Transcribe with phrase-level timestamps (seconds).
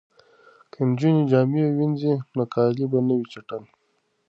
[0.71, 3.63] که نجونې جامې وینځي نو کالي به نه وي چټل.